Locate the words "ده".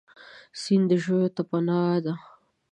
2.03-2.13